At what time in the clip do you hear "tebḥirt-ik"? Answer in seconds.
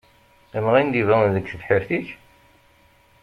1.47-2.07